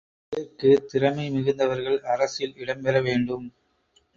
இதற்கு 0.31 0.69
திறமை 0.87 1.25
மிகுந்தவர்கள் 1.29 1.99
அரசில் 2.05 2.55
இடம் 2.55 2.81
பெறவேண்டும். 2.81 3.45